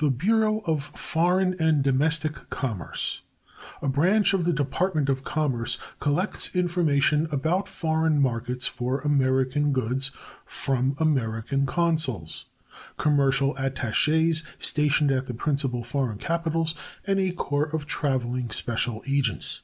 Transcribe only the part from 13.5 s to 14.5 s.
attachés